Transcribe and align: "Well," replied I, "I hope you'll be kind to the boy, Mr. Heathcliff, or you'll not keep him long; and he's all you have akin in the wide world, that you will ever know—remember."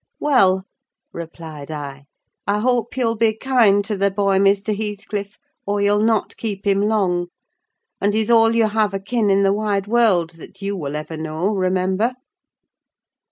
"Well," 0.19 0.63
replied 1.13 1.69
I, 1.69 2.05
"I 2.47 2.57
hope 2.57 2.97
you'll 2.97 3.13
be 3.13 3.37
kind 3.37 3.85
to 3.85 3.95
the 3.95 4.09
boy, 4.09 4.39
Mr. 4.39 4.75
Heathcliff, 4.75 5.37
or 5.67 5.79
you'll 5.79 6.01
not 6.01 6.35
keep 6.37 6.65
him 6.65 6.81
long; 6.81 7.27
and 8.01 8.15
he's 8.15 8.31
all 8.31 8.55
you 8.55 8.67
have 8.69 8.95
akin 8.95 9.29
in 9.29 9.43
the 9.43 9.53
wide 9.53 9.85
world, 9.85 10.31
that 10.37 10.59
you 10.59 10.75
will 10.75 10.95
ever 10.95 11.17
know—remember." 11.17 12.15